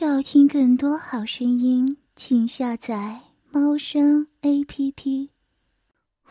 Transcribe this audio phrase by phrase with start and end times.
[0.00, 5.30] 要听更多好声音，请下载猫声 A P P。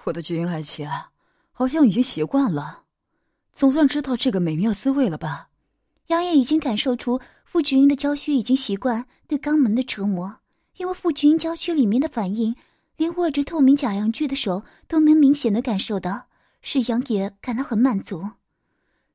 [0.05, 0.89] 我的君爱妾，
[1.51, 2.83] 好像已经习惯了，
[3.51, 5.49] 总算知道这个美妙滋味了吧？
[6.07, 10.37] 杨野已经感受出傅菊英的娇躯已经习惯对肛门的折磨，
[10.77, 12.55] 因为傅菊英娇躯里面的反应，
[12.95, 16.27] 连握着透明假阳具的手都能明显的感受到，
[16.61, 18.29] 使杨野感到很满足。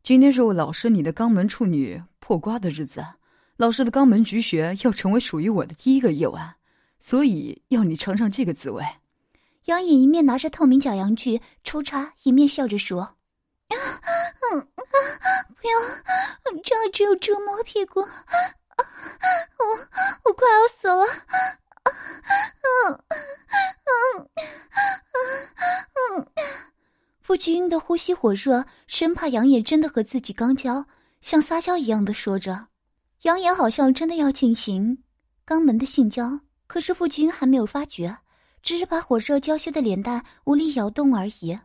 [0.02, 3.02] 今天是我老师你的肛门处女破瓜的日子。
[3.62, 6.56] 老师的肛门菊穴要成为属于我的第一个夜晚，
[6.98, 8.84] 所以要你尝尝这个滋味。
[9.66, 13.14] 杨颖一面拿着透明假阳具抽插，一面笑着说
[13.70, 14.82] ：“嗯啊，
[15.60, 18.06] 不要，这样只有折磨屁股，我
[20.24, 21.04] 我快要死了。”
[21.86, 22.98] 嗯
[24.16, 24.26] 嗯嗯
[26.16, 26.26] 嗯，
[27.20, 30.86] 傅君英的呼吸火热，生怕杨野真的和自己刚交，
[31.20, 32.66] 像撒娇一样的说着。
[33.22, 35.04] 杨言好像真的要进行
[35.46, 38.18] 肛门的性交，可是傅君还没有发觉，
[38.62, 41.56] 只是把火热娇羞的脸蛋无力摇动而已。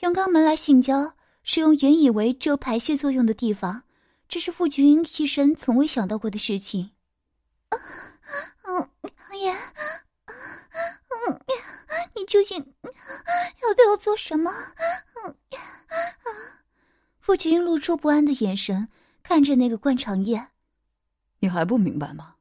[0.00, 3.84] 用肛门来性交，是用原以为只有排泄作用的地方，
[4.28, 6.90] 这是傅君一生从未想到过的事情。
[8.64, 8.88] 嗯，
[9.30, 9.56] 杨言，
[10.26, 11.40] 嗯，
[12.16, 12.58] 你究竟
[13.62, 14.52] 要对我做什么？
[15.24, 15.36] 嗯，
[17.20, 18.88] 傅君露出不安的眼神，
[19.22, 20.48] 看着那个灌肠液。
[21.38, 22.34] 你还不明白吗？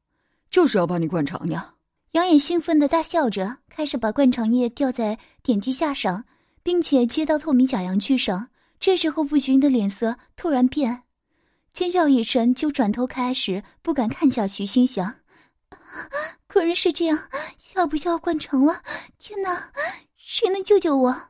[0.50, 1.74] 就是要把你灌肠呀！
[2.12, 6.24] 杨眼兴奋的大笑着，开始把灌肠液吊在点滴架上，
[6.64, 8.48] 并且接到透明假阳具上。
[8.80, 11.04] 这时候，傅君的脸色突然变，
[11.74, 15.16] 尖叫一声，就转头开始不敢看下去，心想：
[16.48, 17.20] 果然是这样，
[17.76, 18.82] 要不就要灌肠了！
[19.18, 19.72] 天哪，
[20.16, 21.30] 谁能救救我？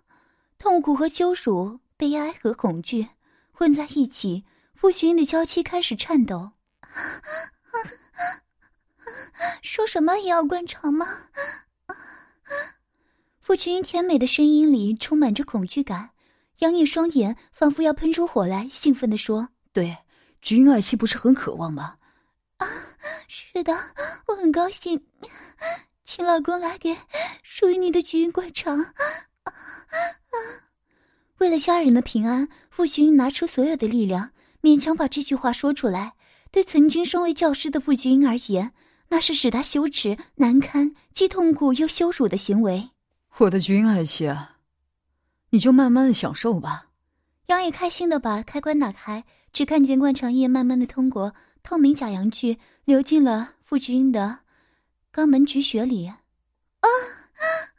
[0.59, 3.07] 痛苦和羞辱，悲哀和恐惧
[3.51, 4.43] 混在一起，
[4.75, 6.51] 傅君的娇妻开始颤抖。
[9.61, 11.07] 说什么也要灌肠吗？
[13.39, 16.09] 傅群英甜美的声音里充满着恐惧感，
[16.59, 19.95] 杨毅双眼仿佛要喷出火来，兴奋地说：“对，
[20.41, 21.97] 菊英爱妻不是很渴望吗？”
[22.57, 22.67] 啊，
[23.27, 23.71] 是的，
[24.27, 25.05] 我很高兴，
[26.03, 26.97] 请老公来给
[27.43, 28.81] 属于你的菊英灌肠。
[28.81, 28.93] 啊
[29.43, 29.51] 啊！
[31.37, 34.31] 为了家人的平安，傅群英拿出所有的力量，
[34.61, 36.14] 勉强把这句话说出来。
[36.55, 38.71] 对曾经身为教师的傅君英而言，
[39.09, 42.91] 那是使他羞耻难堪、既痛苦又羞辱的行为。
[43.35, 44.33] 我的君爱妻，
[45.49, 46.85] 你就慢慢的享受吧。
[47.47, 54.39] 杨野开心的把开关打开，只看见灌肠液慢慢的通过透明假阳具流进了傅君英的
[55.11, 56.07] 肛门菊穴里。
[56.07, 56.15] 啊
[56.79, 56.87] 啊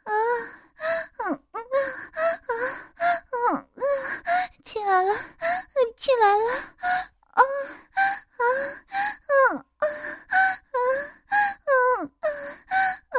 [0.03, 0.11] 啊！
[1.17, 2.53] 啊啊啊
[3.41, 3.65] 啊啊！
[4.63, 5.15] 进来了，
[5.95, 7.16] 进来了！
[7.37, 7.43] 啊！
[7.43, 8.01] 啊
[8.37, 8.43] 啊
[9.27, 9.59] 啊
[10.17, 10.77] 啊
[11.65, 12.67] 啊啊
[13.09, 13.17] 啊！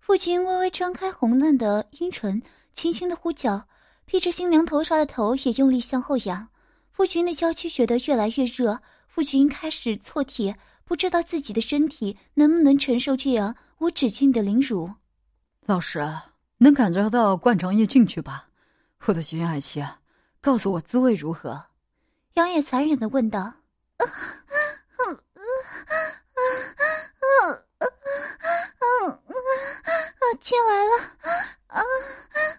[0.00, 2.42] 父亲微微张开红嫩的阴唇，
[2.72, 3.68] 轻轻的呼叫，
[4.06, 6.48] 披着新娘头纱的头也用力向后仰。
[6.92, 10.54] 父亲的娇躯觉得越来越热，父亲开始错体，
[10.84, 14.90] 不知道自己的身体能不能承受这样无止境的凌辱。
[15.66, 16.04] 老师，
[16.58, 18.48] 能感觉到灌肠液进去吧？
[19.04, 19.84] 我的君爱妻，
[20.40, 21.66] 告诉我滋味如何？
[22.38, 23.52] 江野残忍的问道：“啊
[23.98, 24.06] 啊
[24.94, 25.10] 啊啊
[25.90, 26.46] 啊
[27.18, 27.42] 啊
[27.80, 27.82] 啊
[28.78, 29.10] 啊！
[29.10, 30.92] 啊，进来了
[31.66, 31.82] 啊，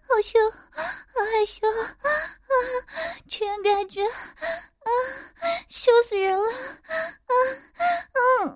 [0.05, 2.51] 好羞，好害羞啊啊！
[3.29, 4.11] 全感觉啊，
[5.69, 6.51] 羞死人了啊
[7.23, 7.33] 啊
[8.11, 8.51] 啊啊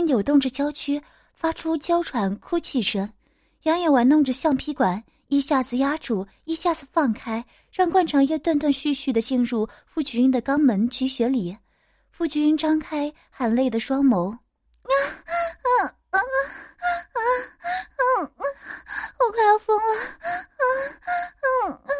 [0.08, 3.12] 扭动着娇躯，发出娇喘哭泣声。
[3.64, 11.58] 杨野玩弄着橡皮管，一下子压住，一下子放开，让灌肠液断断续续的进入傅菊英的肛门菊穴里。
[12.12, 14.38] 傅菊英张开含泪的双眸，啊
[14.92, 16.20] 啊啊啊
[17.14, 17.20] 啊！
[19.20, 20.66] 我快要疯了，啊
[21.40, 21.92] 啊啊！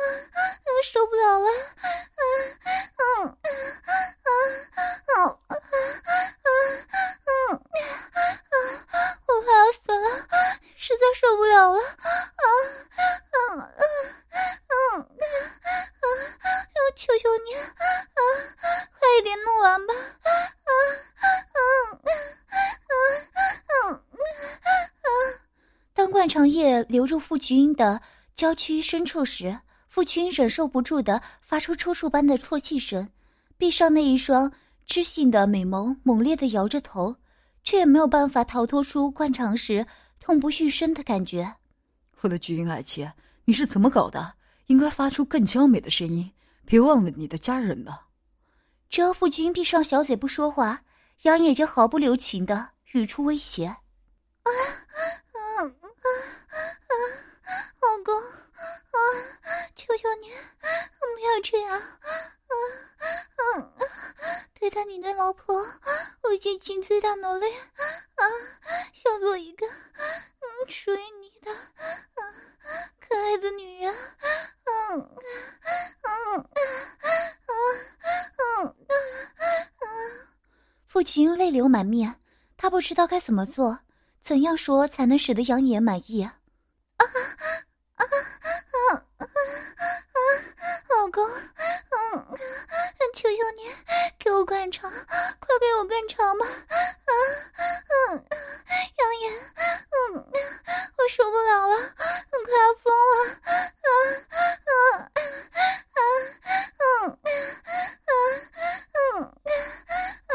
[0.92, 1.88] 受不了了，啊
[3.00, 3.32] 啊啊
[4.28, 4.36] 啊
[5.08, 5.56] 啊啊
[6.44, 6.50] 啊
[7.56, 9.16] 啊！
[9.28, 10.28] 我快要死了。
[10.86, 12.04] 实在受不了了，啊，
[13.32, 15.08] 啊啊啊啊！
[16.76, 18.20] 我求求你，啊，
[18.92, 20.28] 快一点弄完吧，啊，
[20.60, 20.70] 啊
[21.54, 21.60] 啊
[22.84, 25.08] 啊啊啊啊。
[25.94, 28.02] 当灌肠液流入傅菊英的
[28.36, 29.58] 娇躯深处时，
[29.88, 33.10] 傅菊英忍受不住的发出抽搐般的啜泣声，
[33.58, 34.52] 闭上那一双
[34.86, 37.16] 知性的美眸，猛烈的摇着头，
[37.64, 39.88] 却也没有办法逃脱出灌肠时。
[40.24, 41.54] 痛不欲生的感觉，
[42.22, 43.12] 我的菊英爱妻，
[43.44, 44.36] 你是怎么搞的？
[44.68, 46.32] 应该发出更娇美的声音。
[46.64, 48.00] 别忘了你的家人呢。
[48.90, 50.82] 只要傅君闭上小嘴不说话，
[51.24, 56.94] 杨野就毫不留情的语出威胁：“啊啊啊啊！
[57.82, 58.98] 老公啊，
[59.76, 61.86] 求求你不要这样啊
[63.58, 63.76] 啊！
[64.58, 65.68] 对待你的老婆，
[66.22, 67.48] 我已经尽最大努力
[68.24, 68.30] 啊，
[68.94, 72.22] 想做一个嗯属于你的啊
[73.00, 73.94] 可爱的女人。”
[74.66, 75.10] 嗯嗯
[76.04, 76.46] 嗯
[78.38, 79.88] 嗯嗯
[80.88, 82.14] 父亲泪流满面，
[82.56, 83.78] 他不知道该怎么做，
[84.22, 86.38] 怎样说才能使得杨野满意啊
[86.98, 87.06] 啊
[87.96, 88.06] 啊啊！
[90.90, 92.38] 老公，嗯，
[93.16, 93.74] 求求你
[94.20, 96.46] 给我灌肠，快给我灌肠吧！
[96.46, 97.12] 啊
[98.12, 98.26] 嗯，
[98.98, 99.30] 杨野，
[99.60, 100.16] 嗯，
[100.98, 101.76] 我受不了了，
[102.46, 103.16] 快要疯了！
[103.44, 103.90] 啊
[104.30, 104.78] 啊啊
[105.94, 106.00] 啊
[107.10, 108.10] 啊
[108.86, 109.22] 啊
[110.28, 110.34] 啊！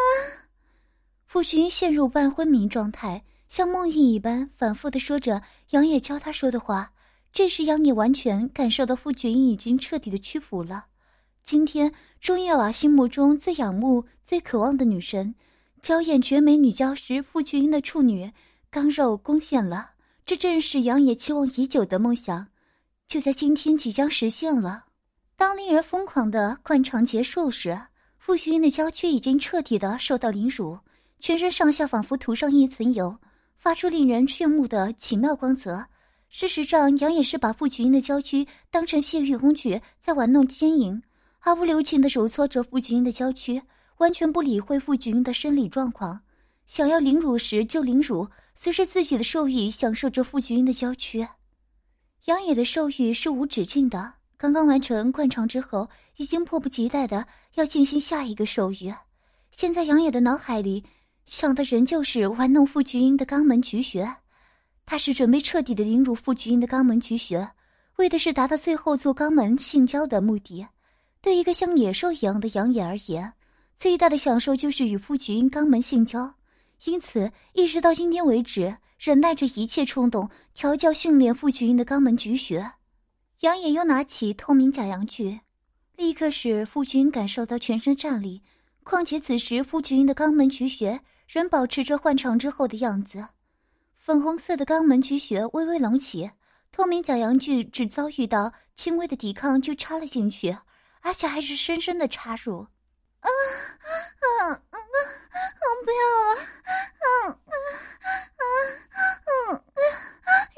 [1.26, 5.40] 夫君陷入半昏迷状态，像梦呓一般反复的说着
[5.70, 6.90] 杨野教他说的话。
[7.32, 10.86] 这时，杨野完全感受到傅君已经彻底的屈服了。
[11.40, 15.36] 今天终于要把心目中最仰慕、最渴望的女神，
[15.80, 18.32] 娇艳绝美女教师傅君英的处女
[18.72, 19.90] 刚肉攻陷了。
[20.26, 22.48] 这正是杨野期望已久的梦想，
[23.06, 24.86] 就在今天即将实现了。
[25.36, 27.80] 当令人疯狂的灌肠结束时，
[28.18, 30.76] 傅君英的娇躯已经彻底的受到凌辱，
[31.20, 33.18] 全身上下仿佛涂上一层油，
[33.56, 35.84] 发出令人炫目的奇妙光泽。
[36.28, 41.02] 事实上，杨也是把傅菊英的娇躯当成泄欲工具，在玩弄奸淫，
[41.38, 43.62] 毫不留情的揉搓着傅菊英的娇躯，
[43.96, 46.20] 完全不理会傅菊英的生理状况，
[46.66, 51.26] 想要凌辱时就凌辱，随着自己的兽欲享受着傅菊英的娇躯。
[52.26, 58.94] 杨野的兽欲是无止境的，刚刚完成灌肠之后，已经迫不及待的要进行下一个兽欲。
[59.50, 60.84] 现在杨野的脑海里
[61.28, 64.10] 想的仍旧是玩弄傅菊英的肛门菊穴。
[64.86, 67.46] 他是准备彻底的凌辱傅菊英的肛门菊穴，
[67.96, 70.66] 为的是达到最后做肛门性交的目的。
[71.20, 73.30] 对一个像野兽一样的杨野而言，
[73.76, 76.32] 最大的享受就是与傅菊英肛门性交。
[76.86, 82.72] 因此，一直到今天为止，忍耐着一切冲动，调教训练傅菊英的肛门菊穴。
[83.40, 85.38] 杨野又拿起透明假阳具，
[85.94, 88.40] 立刻使傅菊英感受到全身战栗。
[88.82, 90.98] 况且此时傅菊英的肛门菊穴
[91.28, 93.28] 仍保持着换肠之后的样子。
[93.94, 96.30] 粉红色的肛门菊穴微微隆起，
[96.72, 100.56] 透明假阳具只遭遇到轻微的抵抗就插了进去，
[101.02, 102.66] 而且还是深深的插入。
[103.20, 104.78] 啊啊啊啊！
[105.84, 106.40] 不要了！
[106.98, 107.52] 啊啊
[108.36, 108.42] 啊
[109.50, 109.62] 嗯，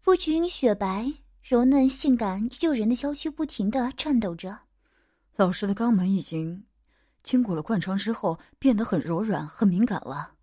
[0.00, 4.58] 夫君雪白、柔嫩、性感、诱人的娇躯不停的颤抖着。
[5.36, 6.64] 老师的肛门已经
[7.22, 10.34] 经过了灌肠之后，变得很柔软、很敏感了。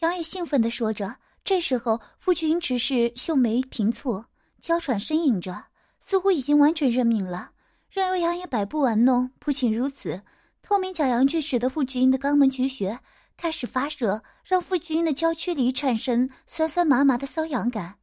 [0.00, 1.16] 杨野兴奋的说着。
[1.44, 4.24] 这时候，夫君只是秀眉平蹙，
[4.58, 5.66] 娇喘呻吟着，
[6.00, 7.50] 似乎已经完全认命了，
[7.90, 9.30] 任由杨野摆布玩弄。
[9.38, 10.22] 不仅如此，
[10.62, 12.98] 透明假阳具使得傅君的肛门菊穴
[13.36, 17.96] 开始发热，让傅君的娇躯里产生酸酸麻麻的瘙痒感。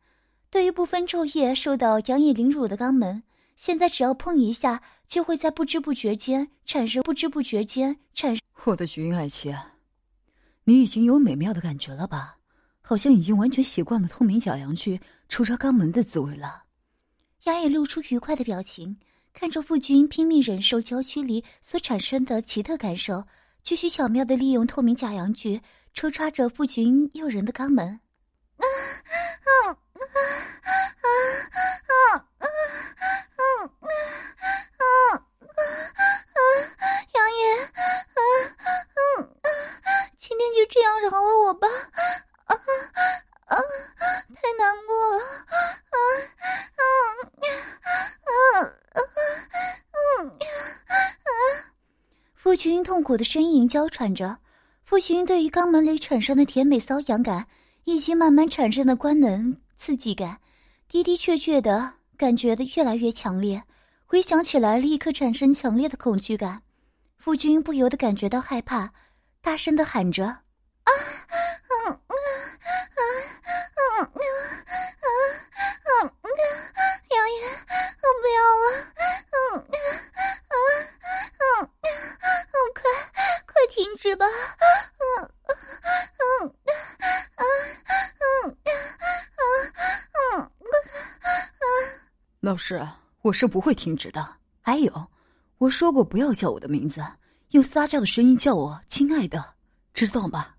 [0.49, 3.23] 对于不分昼夜受到杨野凌辱的肛门，
[3.55, 8.41] 现在只要碰一下，就会在不知不觉间产生不知不觉间产生。
[8.65, 9.57] 我的菊英爱妾，
[10.65, 12.37] 你已经有美妙的感觉了吧？
[12.81, 16.63] 好像已经完全习惯了透明假阳具抽插肛门的滋味了。
[17.45, 18.97] 杨野露出愉快的表情，
[19.31, 23.25] 看着傅君拼命忍受娇躯里所产生的奇特感受，
[23.63, 25.61] 继续巧妙的利用透明假阳具
[25.93, 27.99] 抽插着不群诱人的肛门。
[28.57, 29.75] 啊啊啊
[31.01, 31.07] 啊
[31.91, 33.51] 啊啊
[34.77, 36.39] 啊啊
[37.13, 37.65] 杨爷啊
[38.57, 38.67] 啊
[39.41, 39.47] 啊
[40.17, 41.67] 今天就这样饶了我吧。
[41.67, 42.55] 啊
[43.45, 43.57] 啊
[44.35, 45.23] 太难过了。
[45.23, 45.55] 啊
[45.91, 45.95] 啊
[46.77, 46.81] 啊
[48.25, 48.33] 啊啊
[49.91, 50.01] 啊
[50.87, 51.20] 啊
[52.41, 54.35] 傅群痛苦的呻吟娇喘着，
[54.83, 57.45] 傅群对于肛门里产生的甜美瘙痒感。
[57.83, 60.39] 以及慢慢产生的官能刺激感，
[60.87, 63.61] 的的确确的感觉的越来越强烈。
[64.05, 66.61] 回想起来，立刻产生强烈的恐惧感。
[67.17, 68.93] 夫君不由得感觉到害怕，
[69.41, 70.25] 大声的喊着
[70.85, 70.89] ：“啊，
[71.87, 72.15] 嗯嗯
[72.97, 73.01] 嗯
[73.77, 74.21] 嗯嗯
[75.87, 76.29] 嗯嗯，
[77.09, 77.37] 杨爷，
[77.97, 78.65] 我不要了，
[79.33, 79.75] 嗯嗯
[81.39, 81.71] 嗯
[92.41, 92.81] 老师，
[93.21, 94.37] 我是不会停止的。
[94.61, 95.07] 还有，
[95.59, 96.99] 我说过不要叫我的名字，
[97.51, 99.53] 用撒娇的声音叫我亲爱的，
[99.93, 100.55] 知道吗？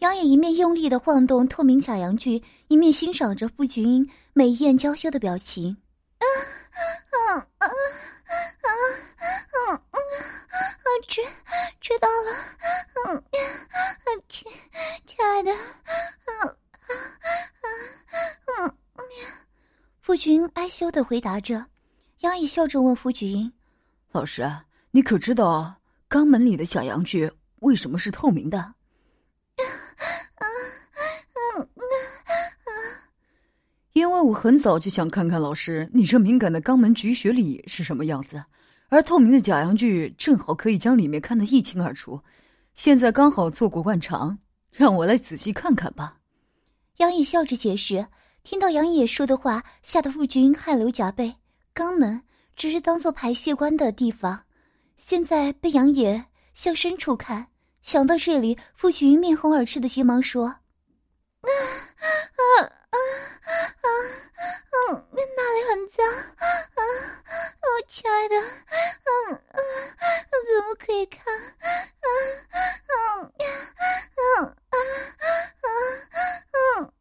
[0.00, 5.74] 杨野一面用力的晃动透明假阳具，一面欣赏着傅菊英美艳娇羞的表情。
[6.18, 6.24] 啊
[7.08, 7.66] 啊啊啊
[8.60, 9.80] 啊啊啊！
[11.08, 11.22] 知
[11.80, 12.36] 知道了，
[13.06, 13.24] 嗯，
[14.28, 14.46] 亲
[15.06, 16.54] 亲爱的，嗯
[16.86, 17.00] 嗯
[18.58, 18.74] 嗯。
[20.08, 21.66] 傅菊英哀羞的回答着。
[22.20, 23.52] 杨毅笑着问傅菊英
[24.10, 24.50] ：“老师，
[24.90, 28.72] 你可知道肛门里的小阳具为什么是透明的？”
[33.92, 38.42] 因为我很早就想看看老师你这敏感的肛门菊穴里是什么样子，
[38.88, 42.22] 而透明的假阳具正好可以将里面看得一清二楚。
[42.72, 44.38] 现在刚好做过灌肠，
[44.72, 46.20] 让我来仔细看看吧。
[46.96, 48.06] 杨毅笑着解释。
[48.48, 51.36] 听到杨野说的话，吓得傅军汗流浃背。
[51.74, 52.22] 肛门
[52.56, 54.42] 只是当做排泄官的地方，
[54.96, 56.24] 现在被杨野
[56.54, 57.46] 向深处看，
[57.82, 60.46] 想到这里，傅君面红耳赤的急忙说
[61.44, 61.50] ：“啊
[62.62, 62.64] 啊！”
[64.88, 66.80] 嗯，那里很脏，啊，
[67.60, 68.40] 我亲爱的，嗯
[69.28, 69.60] 嗯，
[70.30, 71.20] 怎么可以看？
[72.00, 72.08] 嗯
[73.20, 73.30] 嗯
[74.16, 74.56] 嗯
[75.60, 75.68] 嗯
[76.78, 76.92] 嗯，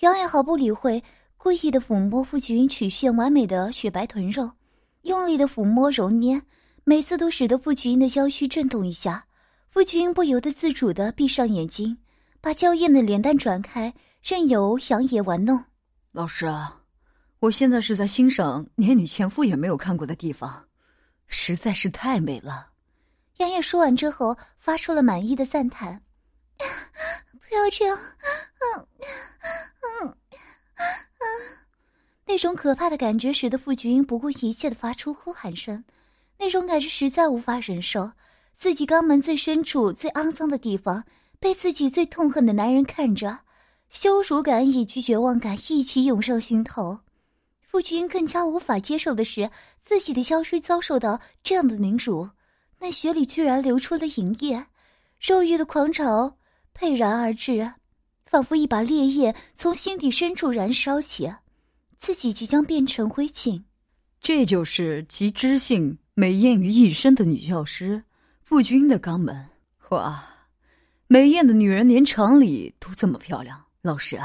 [0.00, 1.00] 杨野毫不理会，
[1.36, 4.50] 故意的抚摸傅菊英曲线完美的雪白臀肉，
[5.02, 6.42] 用力的抚摸揉捏，
[6.82, 9.24] 每次都使得傅菊英的娇躯震动一下。
[9.70, 11.96] 傅菊英不由得自主的闭上眼睛，
[12.40, 15.62] 把娇艳的脸蛋转开，任由杨野玩弄。
[16.10, 16.80] 老师啊，
[17.38, 20.64] 我现在是在欣赏连你前夫也没有看过的地方，
[21.28, 22.70] 实在是太美了。
[23.36, 26.02] 杨野说完之后，发出了满意的赞叹
[27.38, 27.96] ：“不要这样，
[28.76, 28.88] 嗯
[30.02, 30.16] 嗯
[30.80, 31.60] 啊。”
[32.26, 35.84] 那种可怕的感觉使得傅菊英不顾一切的发出呼喊声，
[36.38, 38.12] 那种感觉实在无法忍受。
[38.54, 41.04] 自己肛门最深处、最肮脏的地方，
[41.38, 43.40] 被自己最痛恨的男人看着。
[43.88, 47.00] 羞辱感以及绝望感一起涌上心头，
[47.60, 52.28] 傅君更加无法接受的是，自己的娇躯遭受到这样的凌辱，
[52.78, 54.66] 那血里居然流出了淫液，
[55.18, 56.36] 肉欲的狂潮
[56.72, 57.72] 沛然而至，
[58.30, 61.28] 仿佛一把烈焰从心底深处燃烧起，
[61.98, 63.64] 自己即将变成灰烬。
[64.20, 68.04] 这就是集知性美艳于一身的女教师
[68.44, 69.48] 傅君的肛门，
[69.88, 70.22] 哇，
[71.08, 73.64] 美艳的女人连厂里都这么漂亮。
[73.82, 74.20] 老师，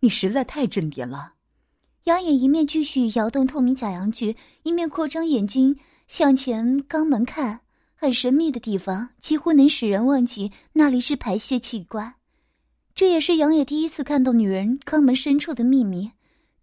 [0.00, 1.34] 你实在太正点了。
[2.04, 4.34] 杨野一面继续摇动透明假阳具，
[4.64, 7.60] 一面扩张眼睛向前肛门看，
[7.94, 12.14] 很神秘的地方，几乎能使人忘记那里是排泄器官。
[12.94, 16.12] 这也是杨野第一次看到女人肛门深处的秘密，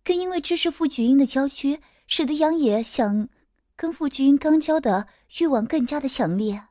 [0.02, 3.28] 更因为这是傅菊英的娇躯，使得杨野想
[3.76, 5.06] 跟傅菊英肛交的
[5.40, 6.54] 欲望更加的强烈。
[6.54, 6.70] 啊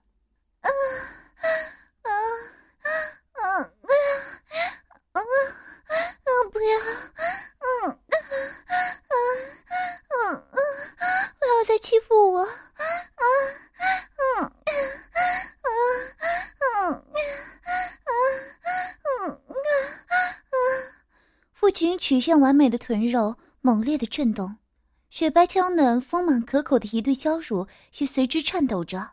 [22.10, 24.56] 曲线完美的臀肉猛烈的震动，
[25.10, 29.12] 雪白娇嫩、丰满可口的一对娇乳也随之颤抖着。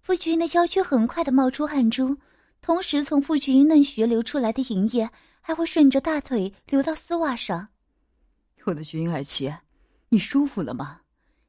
[0.00, 2.16] 父君的娇躯很快的冒出汗珠，
[2.62, 5.10] 同时从父君嫩穴流出来的银液。
[5.42, 7.68] 还会顺着大腿流到丝袜上。
[8.64, 9.52] 我的君爱妻，
[10.08, 11.00] 你舒服了吗？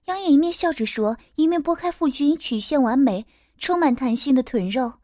[0.08, 3.25] 杨野一面笑着说，一面拨开傅君曲线完美、
[3.58, 5.00] 充满弹性的臀肉，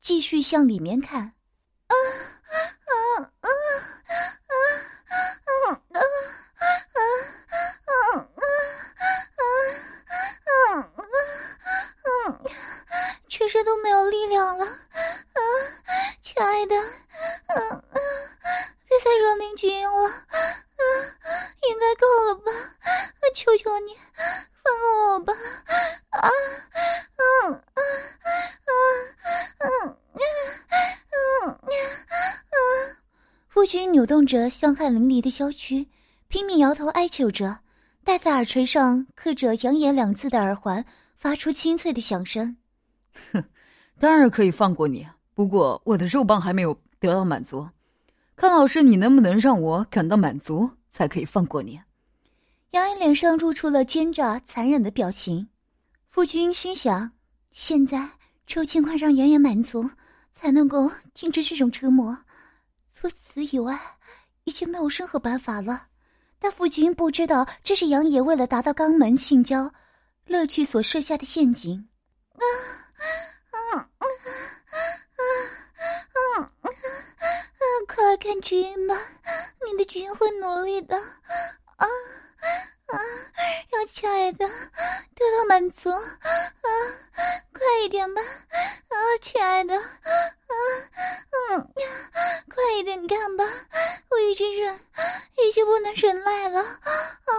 [0.00, 1.20] 继续向里面看。
[1.20, 1.94] 啊
[2.42, 2.54] 啊
[3.20, 4.58] 啊啊啊
[5.08, 5.14] 啊
[5.70, 6.00] 啊啊
[6.94, 7.00] 啊
[7.84, 7.92] 啊
[10.44, 10.88] 啊
[12.04, 12.40] 啊！
[13.28, 15.40] 全身都没有力量了，啊，
[16.20, 18.00] 亲爱的，嗯嗯。
[18.88, 20.14] 别再惹林君了，啊，
[21.68, 22.52] 应该够了吧？
[23.34, 23.96] 求求你，
[24.64, 25.34] 放过我吧！
[26.10, 26.30] 啊，
[27.16, 27.60] 嗯，啊，
[28.64, 28.72] 啊，
[29.58, 29.68] 嗯，
[31.12, 31.58] 嗯，
[32.50, 32.96] 嗯，
[33.58, 35.88] 夫君扭动着香汗淋漓的娇躯，
[36.28, 37.58] 拼命摇头哀求着，
[38.04, 40.84] 戴在耳垂上刻着“养眼”两字的耳环
[41.16, 42.56] 发出清脆的响声。
[43.32, 43.42] 哼，
[43.98, 47.68] 当然可以放过你，不过我的肉棒还没有得到满足。
[48.36, 51.80] 看老师，你能不能让我感到满足，才可以放过你？
[52.70, 55.48] 杨颖脸上露出了奸诈残忍的表情。
[56.10, 57.10] 夫君心想：
[57.50, 58.08] 现在
[58.46, 59.90] 只有尽快让杨颖满足，
[60.32, 62.16] 才能够停止这种折磨。
[63.00, 63.78] 除此以外，
[64.42, 65.86] 已经没有任何办法了。
[66.40, 69.72] 但夫君不知道这是杨野为了达到肛门性交
[70.26, 71.88] 乐趣所设下的陷阱。
[72.32, 72.42] 啊
[73.50, 75.22] 啊啊啊
[76.42, 76.70] 啊啊！
[77.86, 78.98] 快看君吧，
[79.64, 81.86] 你的君会努力的啊
[82.88, 82.98] 啊！
[83.70, 86.00] 让亲爱的得到满足啊！
[87.52, 89.82] 快一点吧啊，亲爱的啊
[91.50, 91.72] 嗯，
[92.48, 93.44] 快一点干吧，
[94.10, 94.78] 我已经忍，
[95.44, 96.68] 已经不能忍耐了啊
[97.24, 97.32] 啊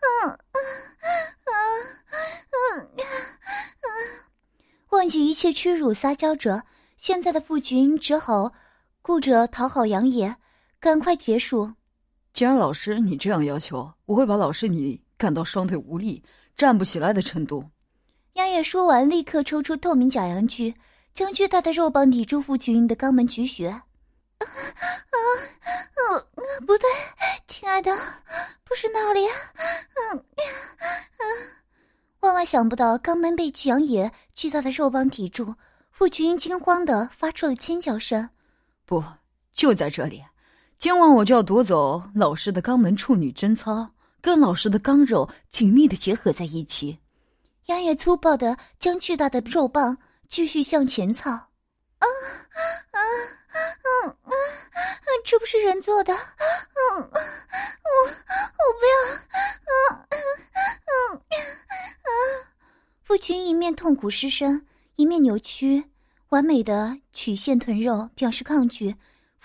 [0.00, 0.36] 啊啊
[1.44, 1.52] 啊
[2.74, 3.90] 啊！
[4.90, 6.62] 忘记一切屈辱撒娇者，
[6.96, 8.52] 现在的傅君只好
[9.00, 10.36] 顾着讨好杨野，
[10.78, 11.72] 赶快结束。
[12.32, 16.22] 既然老师你这样要求，我会把老师你干到双腿无力、
[16.54, 17.64] 站不起来的程度。
[18.34, 20.74] 杨野说完，立刻抽出透明假阳具，
[21.12, 23.68] 将巨大的肉棒抵住傅君的肛门菊穴。
[23.68, 23.82] 啊
[24.38, 25.16] 啊
[26.14, 26.24] 啊！
[26.60, 26.88] 不对，
[27.48, 27.92] 亲爱的，
[28.62, 29.26] 不是那里。
[29.26, 31.22] 嗯啊！
[32.20, 35.56] 万万想不到，肛门被杨野巨大的肉棒抵住，
[35.90, 38.30] 傅君惊慌的发出了尖叫声。
[38.86, 39.02] 不，
[39.52, 40.24] 就在这里。
[40.78, 46.96] 今晚我就要夺走老师的肛门处女贞操，跟老师的肛肉紧密的结合在一起。
[47.66, 51.32] 杨野粗暴的将巨大的肉棒继续向前操。
[51.32, 51.48] 啊
[51.98, 52.06] 啊
[52.92, 53.00] 啊
[54.06, 54.30] 啊！
[55.24, 56.14] 这不是人做的。
[56.14, 56.20] 嗯，
[56.94, 58.94] 我我不要。
[59.66, 60.06] 嗯
[60.86, 62.10] 嗯嗯
[63.02, 65.90] 傅群一面痛苦失声，一面扭曲
[66.28, 68.94] 完美的曲线臀肉，表示抗拒。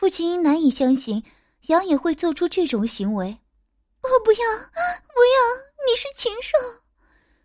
[0.03, 1.23] 父亲难以相信
[1.67, 3.37] 杨野会做出这种行为。
[4.01, 5.87] 我不要，不要！
[5.87, 6.57] 你是禽兽！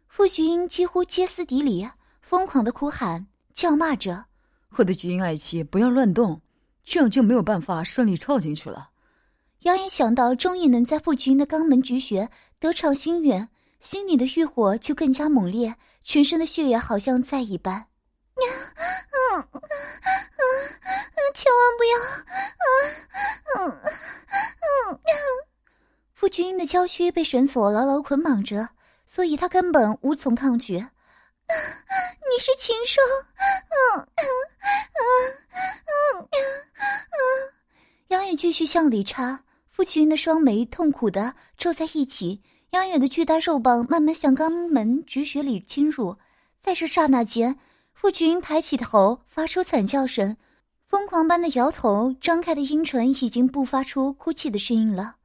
[0.09, 1.88] 傅菊英几乎歇斯底里，
[2.21, 3.25] 疯狂的哭喊、
[3.55, 4.25] 叫骂着
[4.75, 6.42] ：“我的菊英爱妻，不要乱动，
[6.83, 8.90] 这样就没有办法顺利跳进去了。”
[9.62, 17.87] 杨野想到终于能在傅菊英的肛门菊穴得偿心愿，心里的欲火就更加猛烈，全身的血液好像在一般。
[21.35, 21.94] 千万不要！
[23.57, 23.81] 嗯嗯
[24.90, 25.00] 嗯，
[26.14, 28.68] 傅君的娇躯被绳索牢牢捆绑着，
[29.07, 30.74] 所以他根本无从抗拒。
[30.76, 33.00] 你是禽兽！
[33.40, 34.22] 嗯嗯
[34.94, 36.28] 嗯嗯
[36.76, 37.52] 嗯，
[38.09, 46.16] 杨远继续向里插，傅君的双眉痛苦的皱在一起，杨远的巨大肉棒慢慢向肛门菊穴里侵入，
[46.61, 47.59] 在这刹那间。
[47.94, 50.37] 傅群抬起头，发出惨叫声，
[50.88, 55.16] 疯狂般的摇头，张开的阴唇已经不发出哭泣的声音了。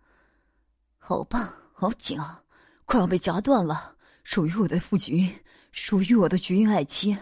[0.99, 2.43] 好棒，好紧啊，
[2.83, 3.95] 快要被夹断了！
[4.25, 5.33] 属于我的傅群，
[5.71, 7.17] 属于我的菊英爱妻。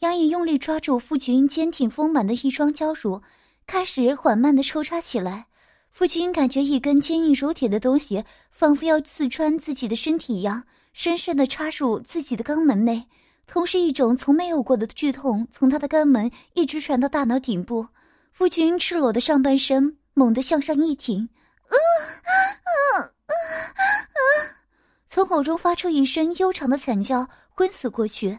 [0.00, 3.22] 杨颖用力抓住傅群坚挺丰满的一双娇乳，
[3.66, 5.46] 开始缓慢的抽插起来。
[5.90, 13.08] 傅群感觉一根坚硬如铁的东西，仿佛要刺穿自己的身体一样，深深的插入自己的肛门内。
[13.52, 17.84] 同时，一种从没有过的剧痛从他的肛门一直传到大脑顶部，
[18.30, 21.28] 夫君赤裸的上半身猛地向上一挺，
[21.66, 22.30] 啊啊
[23.00, 23.34] 啊
[23.82, 24.16] 啊！
[25.04, 28.38] 从口中发出一声悠长的惨叫，昏死过去。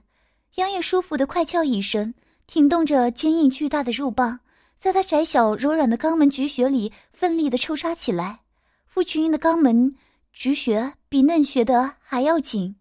[0.56, 2.14] 杨野舒服的快叫一声，
[2.48, 4.40] 挺动着坚硬巨大的肉棒，
[4.80, 8.40] 在他窄小柔软的肛门菊穴里奋力的抽插起来。
[8.88, 9.94] 夫君的肛门
[10.32, 12.78] 菊穴比嫩穴的还要紧。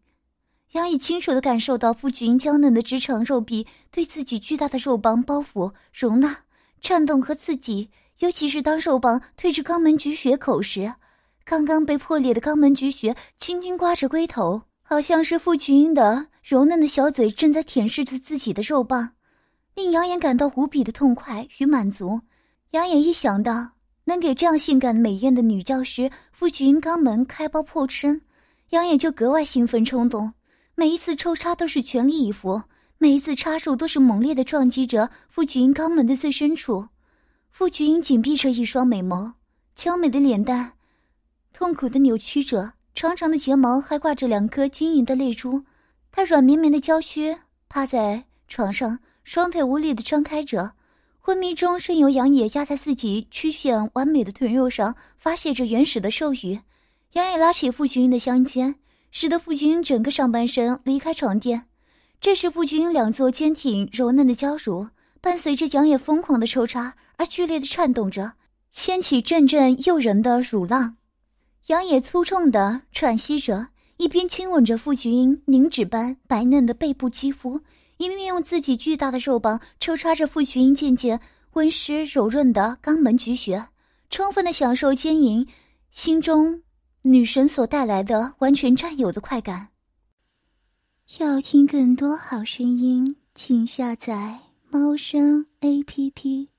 [0.73, 6.37] 杨毅清楚的感受到傅君娇嫩的直肠肉壁对自己巨大的肉棒包袱、容纳、
[6.81, 10.95] 颤动和刺激，尤其是当肉棒推至肛门菊穴口时，
[11.45, 19.11] 刚刚被破裂的肛门菊穴轻轻刮着龟头，好像是傅君的柔嫩的小嘴正在舔舐着自己的肉棒，
[19.75, 22.21] 令杨眼感到无比的痛快与满足。
[22.71, 23.71] 杨眼一想到
[24.05, 28.21] 能给这样性感美艳的女教师傅君肛门开包破身，
[28.69, 30.33] 杨眼就格外兴奋冲动。
[30.81, 32.63] 每一次抽插都是全力以赴，
[32.97, 36.89] 每一次插入都是猛烈的撞击着傅菊英肛门的最深处。
[37.51, 39.33] 傅菊英紧闭着一双美眸，
[39.75, 40.73] 娇美的脸蛋，
[41.53, 45.63] 痛苦的扭曲着，长长的睫毛还挂着两颗晶莹的泪珠。
[46.11, 47.37] 她软绵绵的娇躯
[47.69, 50.73] 趴在床上，双腿无力的张开着，
[51.19, 56.59] 昏迷中任由杨野压在自己曲线完美的臀肉上，发泄着原始的兽欲。
[57.13, 58.77] 杨野拉起傅菊英的香肩。
[59.11, 61.67] 使得傅君整个上半身离开床垫，
[62.21, 64.89] 这时傅君两座坚挺柔嫩的娇乳
[65.21, 68.33] 伴随着杨野疯狂的抽插而剧烈的颤动着，
[68.71, 70.97] 掀起阵阵诱人的乳浪。
[71.67, 77.61] 杨野粗重的喘息着，一边亲吻着傅君凝脂般白嫩的背部肌肤，
[77.99, 81.21] 一面用自己巨大的肉棒抽插着傅君渐渐
[81.53, 83.67] 温湿柔润的肛门菊穴，
[84.09, 85.47] 充分的享受奸淫，
[85.91, 86.63] 心中。
[87.03, 89.69] 女神所带来的完全占有的快感。
[91.19, 94.39] 要听更多好声音，请下载
[94.71, 96.51] 猫声 A P P。